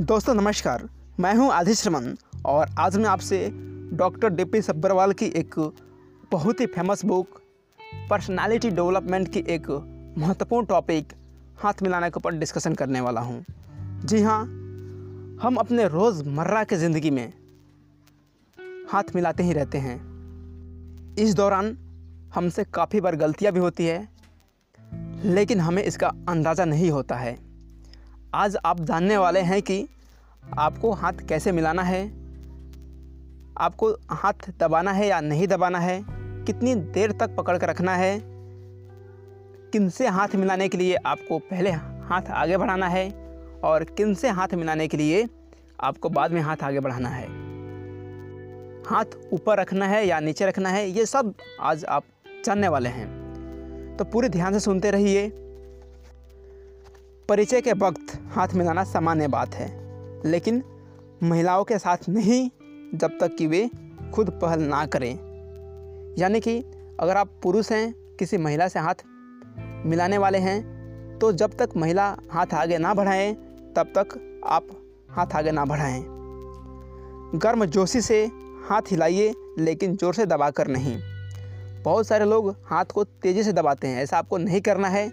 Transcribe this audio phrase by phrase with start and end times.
[0.00, 0.88] दोस्तों, नमस्कार।
[1.20, 2.16] मैं हूँ आदिश रमन
[2.46, 3.38] और आज मैं आपसे
[3.92, 5.54] डॉक्टर डी पी सब्बरवाल की एक
[6.30, 7.40] बहुत ही फ़ेमस बुक
[8.10, 9.68] पर्सनालिटी डेवलपमेंट की एक
[10.18, 11.12] महत्वपूर्ण टॉपिक
[11.58, 13.44] हाथ मिलाने के ऊपर डिस्कशन करने वाला हूँ।
[14.04, 14.40] जी हाँ
[15.42, 17.32] हम अपने रोज़मर्रा के ज़िंदगी में
[18.92, 19.98] हाथ मिलाते ही रहते हैं।
[21.18, 21.76] इस दौरान
[22.34, 24.08] हमसे काफ़ी बार गलतियाँ भी होती है,
[25.24, 27.38] लेकिन हमें इसका अंदाज़ा नहीं होता है।
[28.34, 29.86] आज आप जानने वाले हैं कि
[30.58, 32.04] आपको हाथ कैसे मिलाना है,
[33.58, 36.04] आपको हाथ दबाना है या नहीं दबाना है,
[36.46, 38.20] कितनी देर तक पकड़ कर रखना है,
[39.72, 43.10] किन से हाथ मिलाने के लिए आपको पहले हाथ आगे बढ़ाना है
[43.64, 45.28] और किन से हाथ मिलाने के लिए
[45.80, 47.26] आपको बाद में हाथ आगे बढ़ाना है।
[48.84, 52.04] हाथ ऊपर रखना है या नीचे रखना है, ये सब आज आप
[52.46, 55.30] जानने वाले हैं। तो पूरे ध्यान से सुनते रहिए।
[57.30, 59.66] परिचय के वक्त हाथ मिलाना सामान्य बात है,
[60.26, 60.62] लेकिन
[61.22, 62.48] महिलाओं के साथ नहीं,
[62.94, 63.70] जब तक कि वे
[64.14, 65.12] खुद पहल ना करें।
[66.18, 66.58] यानी कि
[67.00, 69.04] अगर आप पुरुष हैं, किसी महिला से हाथ
[69.86, 73.32] मिलाने वाले हैं तो जब तक महिला हाथ आगे ना बढ़ाएँ,
[73.76, 74.68] तब तक आप
[75.10, 76.02] हाथ आगे ना बढ़ाएँ।
[77.36, 78.24] गर्म जोशी से
[78.68, 80.98] हाथ हिलाइए, लेकिन ज़ोर से दबा कर नहीं।
[81.82, 85.08] बहुत सारे लोग हाथ को तेज़ी से दबाते हैं, ऐसा आपको नहीं करना है।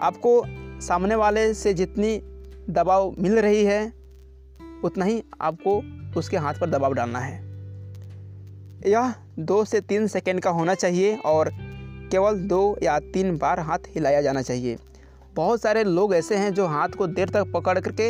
[0.00, 0.40] आपको
[0.80, 2.18] सामने वाले से जितनी
[2.70, 3.92] दबाव मिल रही है,
[4.84, 5.82] उतना ही आपको
[6.18, 7.42] उसके हाथ पर दबाव डालना है।
[8.90, 11.50] यह दो से तीन सेकेंड का होना चाहिए और
[12.10, 14.76] केवल दो या तीन बार हाथ हिलाया जाना चाहिए।
[15.34, 18.08] बहुत सारे लोग ऐसे हैं जो हाथ को देर तक पकड़ करके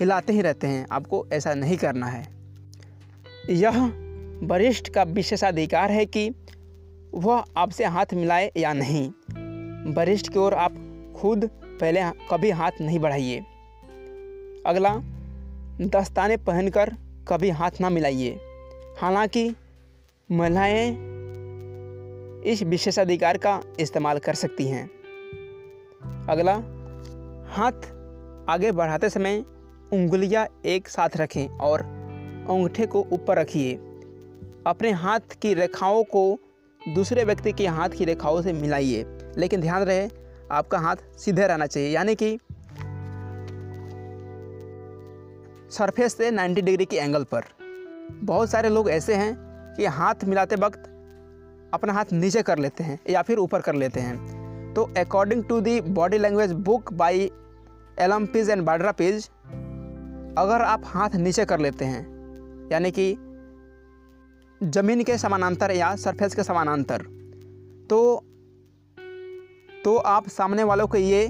[0.00, 2.28] हिलाते ही रहते हैं। आपको ऐसा नहीं करना है।
[3.50, 3.84] यह
[4.42, 6.34] वरिष्ठ का विशेषाधिकार है कि
[7.14, 9.10] वह आपसे हाथ मिलाए या नहीं।
[9.94, 10.74] वरिष्ठ की ओर आप
[11.16, 13.38] खुद पहले कभी हाथ नहीं बढ़ाइए।
[14.66, 14.96] अगला,
[15.80, 16.94] दस्ताने पहनकर
[17.28, 18.40] कभी हाथ ना मिलाइए।
[18.98, 19.54] हालाँकि,
[20.32, 21.16] महिलाएँ
[22.42, 24.90] इस विशेषाधिकार का इस्तेमाल कर सकती हैं।
[26.28, 26.54] अगला,
[27.52, 27.72] हाथ
[28.50, 29.44] आगे बढ़ाते समय
[29.92, 31.80] उंगलियाँ एक साथ रखें और
[32.50, 33.74] अंगूठे को ऊपर रखिए।
[34.66, 36.38] अपने हाथ की रेखाओं को
[36.94, 39.04] दूसरे व्यक्ति के हाथ की रेखाओं से मिलाइए।
[39.38, 42.38] लेकिन ध्यान रहे आपका हाथ सीधे रहना चाहिए, यानी कि
[45.70, 47.44] सरफेस से 90 डिग्री के एंगल पर।
[48.12, 49.34] बहुत सारे लोग ऐसे हैं
[49.76, 50.82] कि हाथ मिलाते वक्त
[51.74, 55.60] अपना हाथ नीचे कर लेते हैं या फिर ऊपर कर लेते हैं। तो according to
[55.60, 57.30] the body language book by
[58.00, 59.28] Allan Pease and Barbara Pease
[60.38, 63.12] अगर आप हाथ नीचे कर लेते हैं, यानी कि
[64.60, 67.02] ज़मीन के समानांतर या सरफेस के समानांतर
[67.90, 68.25] तो
[69.86, 71.26] तो आप सामने वालों को ये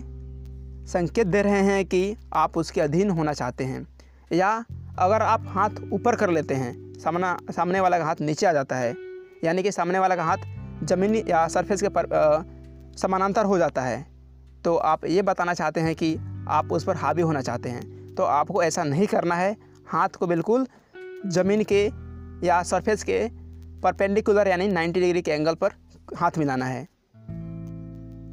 [0.88, 3.86] संकेत दे रहे हैं कि आप उसके अधीन होना चाहते हैं।
[4.32, 4.64] या
[4.98, 8.76] अगर आप हाथ ऊपर कर लेते हैं, सामना, सामने वाला का हाथ नीचे आ जाता
[8.76, 8.94] है,
[9.44, 12.08] यानी कि सामने वाला का हाथ ज़मीनी या सरफेस के पर
[12.98, 14.06] समानांतर हो जाता है
[14.64, 16.14] तो आप ये बताना चाहते हैं कि
[16.48, 19.56] आप उस पर हावी होना चाहते हैं। तो आपको ऐसा नहीं करना है।
[19.88, 20.66] हाथ को बिल्कुल
[21.26, 21.84] ज़मीन के
[22.46, 23.26] या सरफेस के
[23.82, 25.72] परपेंडिकुलर यानी 90 डिग्री के एंगल पर
[26.16, 26.86] हाथ मिलाना है।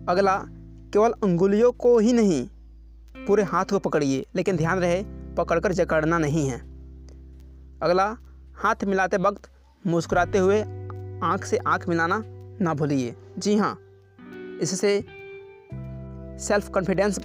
[0.09, 0.37] अगला,
[0.93, 2.47] केवल उंगलियों को ही नहीं,
[3.27, 5.03] पूरे हाथ को पकड़िए, लेकिन ध्यान रहे,
[5.37, 6.59] पकड़कर जकड़ना नहीं है।
[7.83, 8.17] अगला,
[8.55, 9.49] हाथ मिलाते वक्त
[9.87, 10.61] मुस्कुराते हुए
[11.23, 12.23] आँख से आँख मिलाना
[12.61, 13.79] ना भूलिए। जी हाँ
[14.61, 14.99] इससे
[16.39, 17.19] सेल्फ कॉन्फिडेंस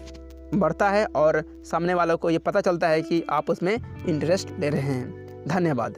[0.55, 4.69] बढ़ता है और सामने वालों को ये पता चलता है कि आप उसमें इंटरेस्ट ले
[4.71, 5.95] रहे हैं। धन्यवाद।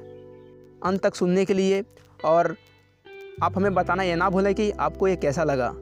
[0.85, 1.85] अंत तक सुनने के लिए
[2.25, 2.57] और
[3.43, 5.75] आप हमें बताना ये ना भूलें कि आपको ये कैसा लगा।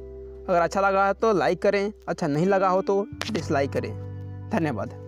[0.48, 3.90] अगर अच्छा लगा तो लाइक करें अच्छा नहीं लगा हो तो डिसलाइक करें।
[4.50, 5.07] धन्यवाद।